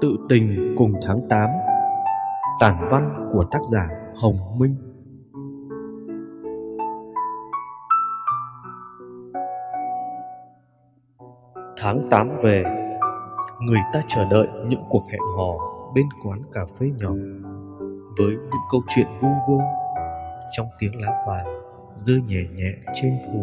Tự 0.00 0.16
Tình 0.28 0.74
cùng 0.78 0.92
tháng 1.06 1.28
8 1.28 1.50
Tản 2.60 2.88
văn 2.90 3.30
của 3.32 3.44
tác 3.50 3.58
giả 3.72 3.88
Hồng 4.14 4.58
Minh. 4.58 4.76
Tháng 11.76 12.08
8 12.10 12.28
về, 12.42 12.64
Người 13.60 13.78
ta 13.92 14.00
chờ 14.08 14.24
đợi 14.30 14.48
những 14.68 14.84
cuộc 14.90 15.02
hẹn 15.10 15.20
hò 15.36 15.52
bên 15.94 16.06
quán 16.24 16.42
cà 16.52 16.60
phê 16.78 16.86
nhỏ 16.96 17.12
Với 18.18 18.30
những 18.30 18.62
câu 18.70 18.80
chuyện 18.88 19.06
vu 19.20 19.28
vơ 19.48 19.64
Trong 20.52 20.66
tiếng 20.78 21.00
lá 21.00 21.24
vàng 21.28 21.46
rơi 21.96 22.20
nhẹ 22.26 22.42
nhẹ 22.54 22.72
trên 22.94 23.18
phố. 23.26 23.40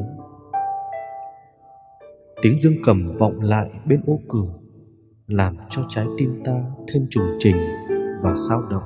Tiếng 2.41 2.57
dương 2.57 2.75
cầm 2.85 3.07
vọng 3.19 3.41
lại 3.41 3.69
bên 3.85 4.03
ô 4.07 4.19
cửa 4.29 4.62
làm 5.27 5.55
cho 5.69 5.81
trái 5.89 6.05
tim 6.17 6.41
ta 6.45 6.63
thêm 6.87 7.07
trùng 7.09 7.27
trình 7.39 7.57
và 8.23 8.33
sao 8.49 8.61
động. 8.71 8.83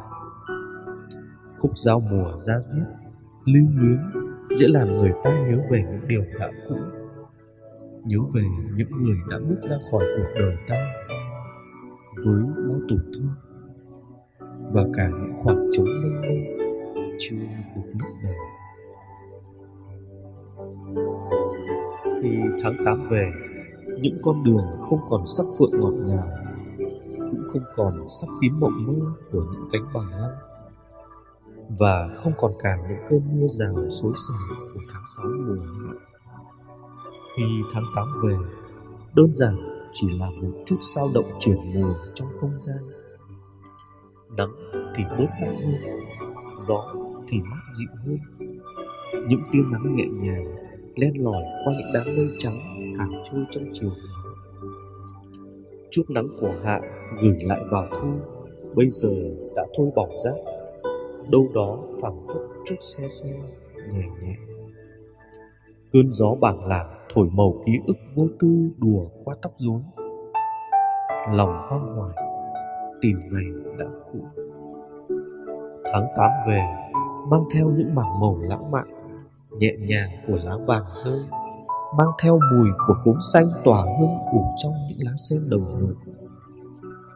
Khúc 1.58 1.72
giao 1.78 2.00
mùa 2.00 2.38
ra 2.38 2.60
diết, 2.62 2.88
lưu 3.46 3.66
luyến 3.76 4.00
dễ 4.56 4.68
làm 4.68 4.88
người 4.98 5.12
ta 5.24 5.30
nhớ 5.30 5.58
về 5.72 5.84
những 5.92 6.08
điều 6.08 6.24
đã 6.40 6.52
cũ, 6.70 6.76
nhớ 8.04 8.18
về 8.34 8.42
những 8.76 9.04
người 9.04 9.18
đã 9.30 9.38
bước 9.50 9.62
ra 9.62 9.76
khỏi 9.92 10.06
cuộc 10.18 10.40
đời 10.40 10.56
ta 10.68 10.94
với 12.26 12.42
bao 12.68 12.80
tổn 12.90 13.12
thương 13.14 13.30
và 14.72 14.84
cả 14.94 15.10
những 15.10 15.34
khoảng 15.44 15.70
trống 15.72 15.86
mênh 15.86 16.22
mông 16.22 16.58
chưa 17.20 17.36
được 17.76 17.92
lấp 18.00 18.10
đầy 18.24 18.34
khi 22.22 22.38
tháng 22.64 22.86
8 22.86 23.04
về 23.10 23.32
những 24.02 24.18
con 24.24 24.44
đường 24.44 24.66
không 24.90 25.00
còn 25.10 25.26
sắc 25.26 25.46
phượng 25.60 25.80
ngọt 25.80 25.94
ngào, 26.06 26.28
cũng 27.32 27.44
không 27.54 27.64
còn 27.76 28.08
sắc 28.08 28.28
tím 28.42 28.60
mộng 28.60 28.86
mơ 28.88 29.12
của 29.32 29.46
những 29.52 29.68
cánh 29.72 29.86
bằng 29.94 30.10
lăng, 30.10 30.36
và 31.80 32.10
không 32.24 32.34
còn 32.38 32.52
cả 32.60 32.78
những 32.90 33.00
cơn 33.10 33.22
mưa 33.34 33.48
rào 33.48 33.90
xối 33.90 34.12
xả 34.16 34.56
của 34.74 34.80
tháng 34.94 35.04
sáu 35.18 35.26
mùa 35.26 35.64
hạ. 35.64 35.94
Khi 37.36 37.44
tháng 37.74 37.84
tám 37.96 38.08
về, 38.24 38.36
đơn 39.16 39.34
giản 39.34 39.56
chỉ 39.94 40.20
là 40.20 40.30
một 40.42 40.52
chút 40.66 40.78
sao 40.80 41.10
động 41.14 41.32
chuyển 41.40 41.58
mùa 41.74 41.94
trong 42.14 42.28
không 42.42 42.52
gian. 42.62 42.78
Nắng 44.38 44.52
thì 44.96 45.04
bớt 45.10 45.28
gắt 45.42 45.50
hơn 45.62 45.76
gió 46.62 46.94
thì 47.28 47.38
mát 47.42 47.62
dịu 47.78 47.90
hơn. 48.06 48.18
Những 49.28 49.42
tia 49.52 49.62
nắng 49.72 49.96
nhẹ 49.96 50.06
nhàng 50.12 50.56
len 50.98 51.14
lỏi 51.24 51.44
qua 51.66 51.74
những 51.78 51.94
đám 51.94 52.16
mây 52.16 52.28
trắng 52.38 52.60
thả 52.98 53.06
trôi 53.24 53.46
trong 53.52 53.64
chiều 53.74 53.90
nắng 53.90 54.08
chút 55.92 56.04
nắng 56.10 56.28
của 56.42 56.54
hạ 56.64 56.82
gửi 57.22 57.38
lại 57.44 57.60
vào 57.72 57.88
thu 57.92 58.38
bây 58.78 58.90
giờ 58.90 59.10
đã 59.56 59.66
thôi 59.78 59.90
bỏng 59.96 60.18
rác. 60.26 60.36
Đâu 61.30 61.48
đó 61.54 61.78
phảng 62.02 62.22
phất 62.28 62.42
chút 62.66 62.76
xe 62.80 63.08
xe, 63.08 63.30
nhẹ 63.94 64.06
nhẹ. 64.22 64.36
Cơn 65.92 66.12
gió 66.12 66.36
bảng 66.42 66.68
lạc 66.68 66.86
thổi 67.14 67.30
màu 67.32 67.54
ký 67.66 67.72
ức 67.88 67.98
vô 68.16 68.28
tư 68.40 68.70
đùa 68.78 69.06
qua 69.24 69.36
tóc 69.42 69.52
rối. 69.58 69.82
Lòng 71.34 71.58
hoang 71.70 71.96
hoài, 71.96 72.16
tìm 73.02 73.20
ngày 73.32 73.76
đã 73.78 73.86
cũ. 74.12 74.20
Tháng 75.94 76.08
tám 76.16 76.32
về, 76.48 76.62
mang 77.32 77.44
theo 77.54 77.70
những 77.78 77.96
mảng 77.96 78.20
màu 78.20 78.40
lãng 78.42 78.72
mạn 78.72 78.88
nhẹ 79.58 79.74
nhàng 79.80 80.10
của 80.28 80.38
lá 80.44 80.54
vàng 80.68 80.84
rơi, 80.94 81.20
mang 81.98 82.10
theo 82.24 82.40
mùi 82.52 82.70
của 82.88 82.96
cốm 83.04 83.16
xanh 83.34 83.46
tỏa 83.66 83.82
hương 83.82 84.18
ủ 84.32 84.54
trong 84.64 84.74
những 84.90 84.98
lá 85.02 85.12
sen 85.30 85.40
đầu 85.50 85.62
nụ, 85.80 85.94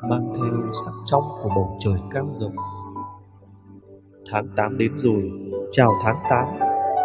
mang 0.10 0.34
theo 0.36 0.72
sắc 0.86 0.94
trong 1.06 1.24
của 1.44 1.50
bầu 1.56 1.78
trời 1.80 2.00
cao 2.12 2.30
rộng. 2.34 2.56
Tháng 4.32 4.48
8 4.56 4.78
đến 4.78 4.98
rồi, 4.98 5.32
chào 5.72 5.92
tháng 6.04 6.18
8 6.30 6.48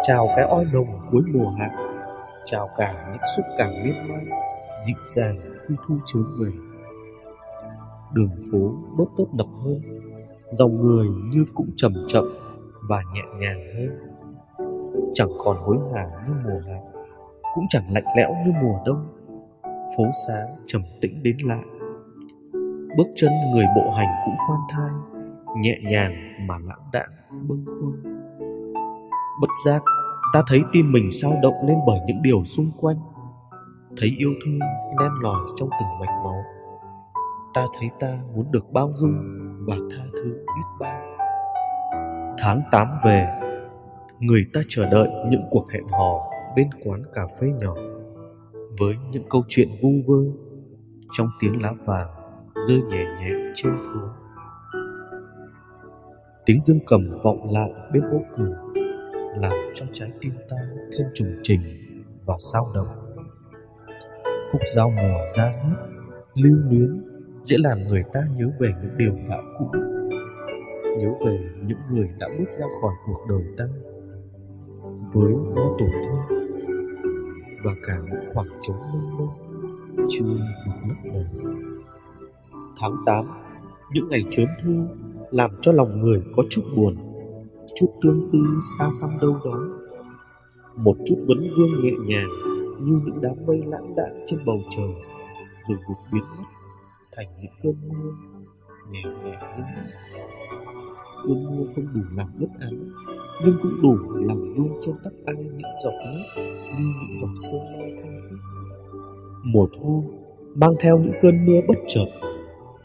chào 0.07 0.27
cái 0.35 0.45
oi 0.45 0.65
nồng 0.65 0.87
cuối 1.11 1.21
mùa 1.33 1.49
hạ, 1.49 1.69
chào 2.45 2.69
cả 2.77 3.11
những 3.11 3.21
xúc 3.35 3.45
cảm 3.57 3.69
miên 3.83 4.07
man 4.07 4.25
dịu 4.85 4.97
dàng 5.15 5.35
khi 5.67 5.75
thu 5.87 5.97
chớm 6.05 6.23
về. 6.39 6.51
Đường 8.13 8.39
phố 8.51 8.71
bớt 8.97 9.05
tấp 9.17 9.25
nập 9.33 9.47
hơn, 9.65 9.81
dòng 10.51 10.81
người 10.81 11.07
như 11.07 11.43
cũng 11.53 11.69
chậm 11.75 11.93
chậm 12.07 12.23
và 12.89 13.01
nhẹ 13.13 13.21
nhàng 13.39 13.59
hơn 13.77 14.06
chẳng 15.13 15.29
còn 15.45 15.57
hối 15.57 15.77
hả 15.95 16.07
như 16.27 16.33
mùa 16.43 16.59
hạ, 16.67 16.79
cũng 17.53 17.65
chẳng 17.69 17.83
lạnh 17.91 18.03
lẽo 18.17 18.29
như 18.45 18.51
mùa 18.61 18.79
đông. 18.85 19.07
Phố 19.97 20.03
xá 20.27 20.41
trầm 20.67 20.81
tĩnh 21.01 21.23
đến 21.23 21.37
lạ. 21.43 21.59
Bước 22.97 23.07
chân 23.15 23.31
người 23.53 23.65
bộ 23.75 23.91
hành 23.91 24.09
cũng 24.25 24.35
khoan 24.47 24.59
thai, 24.73 24.89
nhẹ 25.57 25.77
nhàng 25.83 26.13
mà 26.47 26.55
lãng 26.67 26.89
đãng, 26.93 27.09
bâng 27.47 27.65
khuâng. 27.65 28.03
Bất 29.41 29.49
giác, 29.65 29.81
ta 30.33 30.43
thấy 30.47 30.61
tim 30.73 30.91
mình 30.91 31.11
sao 31.11 31.31
động 31.43 31.53
lên 31.67 31.77
bởi 31.87 31.99
những 32.07 32.21
điều 32.21 32.43
xung 32.43 32.71
quanh. 32.81 32.97
Thấy 33.97 34.09
yêu 34.17 34.29
thương 34.45 34.59
len 34.99 35.11
lỏi 35.21 35.41
trong 35.55 35.69
từng 35.79 35.99
mạch 35.99 36.21
máu. 36.23 36.43
Ta 37.53 37.65
thấy 37.79 37.89
ta 37.99 38.17
muốn 38.35 38.51
được 38.51 38.71
bao 38.71 38.91
dung 38.95 39.13
và 39.67 39.75
tha 39.75 40.03
thứ 40.13 40.33
biết 40.33 40.67
bao. 40.79 41.01
Tháng 42.37 42.61
8 42.71 42.87
về 43.05 43.27
người 44.19 44.45
ta 44.53 44.61
chờ 44.67 44.89
đợi 44.91 45.09
những 45.29 45.41
cuộc 45.49 45.71
hẹn 45.71 45.87
hò 45.87 46.29
bên 46.55 46.69
quán 46.83 47.03
cà 47.13 47.27
phê 47.41 47.47
nhỏ. 47.59 47.75
Với 48.79 48.95
những 49.11 49.23
câu 49.29 49.43
chuyện 49.47 49.67
vu 49.81 49.89
vơ 50.07 50.23
trong 51.11 51.27
tiếng 51.39 51.61
lá 51.61 51.73
vàng 51.85 52.07
rơi 52.67 52.81
nhẹ 52.81 53.05
nhẹ 53.19 53.31
trên 53.55 53.73
phố. 53.77 53.99
Tiếng 56.45 56.61
dương 56.61 56.79
cầm 56.87 57.09
vọng 57.23 57.53
lại 57.53 57.71
bên 57.93 58.03
ô 58.03 58.21
cửa, 58.37 58.63
làm 59.35 59.51
cho 59.73 59.85
trái 59.91 60.11
tim 60.21 60.31
ta 60.49 60.57
thêm 60.91 61.07
trùng 61.13 61.35
trình 61.43 61.61
và 62.25 62.35
sao 62.39 62.65
động. 62.75 62.87
Khúc 64.51 64.61
giao 64.75 64.89
mùa 64.89 65.19
ra 65.37 65.51
rít, 65.63 65.77
lưu 66.33 66.57
luyến 66.69 67.03
dễ 67.43 67.55
làm 67.59 67.87
người 67.87 68.03
ta 68.13 68.19
nhớ 68.35 68.45
về 68.59 68.69
những 68.81 68.97
điều 68.97 69.13
đã 69.29 69.37
cũ, 69.59 69.65
nhớ 70.99 71.09
về 71.25 71.39
những 71.63 71.79
người 71.91 72.09
đã 72.19 72.27
bước 72.39 72.51
ra 72.51 72.65
khỏi 72.81 72.93
cuộc 73.05 73.25
đời 73.29 73.43
ta 73.57 73.65
với 75.13 75.33
bao 75.55 75.75
tổn 75.79 75.89
thương 75.89 76.39
và 77.63 77.71
cả 77.87 77.97
một 78.11 78.17
khoảng 78.33 78.47
trống 78.61 78.77
mênh 78.93 79.17
mông 79.17 79.29
chưa 80.09 80.25
được 80.65 80.73
lấp 80.87 80.97
đầy 81.03 81.25
tháng 82.79 82.95
8 83.05 83.25
những 83.91 84.07
ngày 84.09 84.23
chớm 84.29 84.47
thu 84.63 84.85
làm 85.31 85.51
cho 85.61 85.71
lòng 85.71 86.01
người 86.01 86.23
có 86.35 86.43
chút 86.49 86.61
buồn, 86.75 86.95
chút 87.75 87.93
tương 88.01 88.29
tư 88.33 88.39
xa 88.77 88.89
xăm 89.01 89.09
đâu 89.21 89.39
đó. 89.45 89.67
Một 90.75 90.97
chút 91.05 91.15
vấn 91.27 91.37
vương 91.57 91.83
nhẹ 91.83 91.91
nhàng 92.05 92.29
như 92.79 92.99
những 93.05 93.21
đám 93.21 93.33
mây 93.47 93.61
lãng 93.65 93.95
đạn 93.95 94.25
trên 94.27 94.39
bầu 94.45 94.59
trời, 94.69 94.93
rồi 95.67 95.77
vụt 95.89 95.97
biến 96.13 96.23
mất 96.37 96.43
thành 97.15 97.27
những 97.41 97.51
cơn 97.63 97.75
mưa 97.89 98.11
nhẹ 98.89 99.03
nhẹ 99.23 99.37
dưới 99.57 99.65
cơn 101.23 101.57
mưa 101.57 101.65
không 101.75 101.85
đủ 101.93 102.01
làm 102.17 102.27
bất 102.39 102.47
an, 102.59 102.91
nhưng 103.45 103.55
cũng 103.61 103.81
đủ 103.81 103.95
làm 104.13 104.53
vương 104.53 104.71
trên 104.79 104.95
tóc 105.03 105.13
ai 105.25 105.35
những 105.35 105.71
giọt 105.83 105.93
nước 106.05 106.43
như 106.77 106.85
những 106.85 107.17
giọt 107.21 107.33
sương 107.35 107.79
mai 107.79 107.91
thanh 108.03 108.21
khiết. 108.29 108.39
Mùa 109.43 109.67
thu 109.79 110.03
mang 110.55 110.73
theo 110.79 110.97
những 110.97 111.13
cơn 111.21 111.45
mưa 111.45 111.61
bất 111.67 111.77
chợt, 111.87 112.05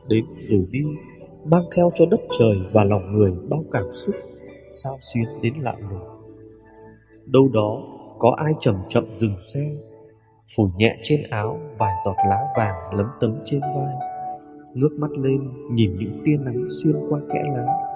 đến 0.09 0.25
rồi 0.41 0.67
đi, 0.71 0.85
mang 1.45 1.65
theo 1.77 1.91
cho 1.95 2.07
đất 2.07 2.21
trời 2.39 2.57
và 2.73 2.85
lòng 2.85 3.13
người 3.13 3.33
bao 3.51 3.65
cảm 3.73 3.93
xúc, 3.93 4.15
sao 4.73 4.97
xuyến 5.01 5.25
đến 5.43 5.55
lạ 5.61 5.77
lùng. 5.91 6.09
Đâu 7.27 7.49
đó, 7.53 7.83
có 8.19 8.35
ai 8.37 8.53
chậm 8.61 8.77
chậm 8.89 9.05
dừng 9.19 9.41
xe, 9.41 9.71
phủ 10.57 10.69
nhẹ 10.77 10.97
trên 11.03 11.23
áo 11.31 11.61
vài 11.79 11.93
giọt 12.05 12.17
lá 12.29 12.39
vàng 12.57 12.95
lấm 12.97 13.07
tấm 13.21 13.35
trên 13.45 13.61
vai, 13.61 13.95
ngước 14.75 14.93
mắt 14.93 15.11
lên 15.11 15.51
nhìn 15.75 15.97
những 15.99 16.21
tia 16.25 16.37
nắng 16.37 16.65
xuyên 16.69 16.95
qua 17.09 17.21
kẽ 17.33 17.43
lá 17.57 17.92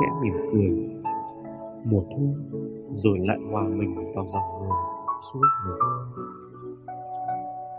khẽ 0.00 0.06
mỉm 0.22 0.34
cười. 0.52 1.00
Mùa 1.84 2.02
thu 2.10 2.34
rồi 2.92 3.18
lại 3.18 3.38
hòa 3.50 3.62
mình 3.68 4.12
vào 4.14 4.26
dòng 4.26 4.58
người 4.60 4.70
suốt 5.32 5.40
mùa 5.66 5.98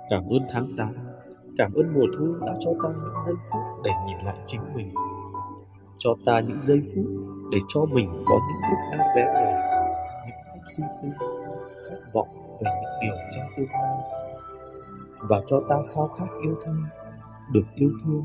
cảm 0.09 0.23
ơn 0.29 0.47
tháng 0.49 0.75
8 0.77 0.87
cảm 1.57 1.73
ơn 1.73 1.93
mùa 1.93 2.05
thu 2.17 2.45
đã 2.47 2.53
cho 2.59 2.71
ta 2.83 2.89
những 3.03 3.19
giây 3.27 3.35
phút 3.51 3.61
để 3.83 3.91
nhìn 4.07 4.17
lại 4.25 4.35
chính 4.45 4.61
mình. 4.75 4.93
Cho 5.97 6.09
ta 6.25 6.39
những 6.39 6.61
giây 6.61 6.81
phút 6.95 7.05
để 7.51 7.57
cho 7.67 7.85
mình 7.85 8.23
có 8.25 8.39
những 8.47 8.71
lúc 8.71 8.79
đang 8.91 9.15
bé 9.15 9.25
nhỏ, 9.25 9.61
những 10.27 10.37
phút 10.53 10.63
suy 10.65 10.83
tư, 11.01 11.09
khát 11.89 12.13
vọng 12.13 12.27
về 12.61 12.71
những 12.81 12.99
điều 13.01 13.15
trong 13.31 13.47
tương 13.57 13.67
lai. 13.71 13.97
Và 15.29 15.41
cho 15.45 15.61
ta 15.69 15.75
khao 15.95 16.07
khát 16.07 16.27
yêu 16.43 16.55
thương, 16.65 16.83
được 17.51 17.65
yêu 17.75 17.91
thương 18.05 18.23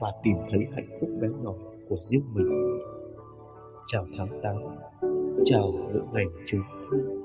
và 0.00 0.12
tìm 0.22 0.36
thấy 0.50 0.66
hạnh 0.74 0.98
phúc 1.00 1.10
bé 1.20 1.28
nhỏ 1.42 1.52
của 1.88 1.96
riêng 2.00 2.24
mình 2.34 2.69
chào 3.92 4.06
tháng 4.18 4.40
8, 4.42 4.54
chào 5.44 5.72
những 5.92 6.06
ngày 6.12 6.24
trung 6.46 6.60
thu. 6.90 7.19